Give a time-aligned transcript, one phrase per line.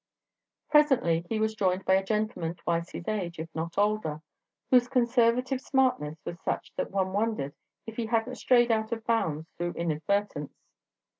[0.71, 4.23] Presently he was joined by a gentleman twice his age, if not older,
[4.71, 7.53] whose conservative smartness was such that one wondered
[7.85, 10.55] if he hadn't strayed out of bounds through inadvertence.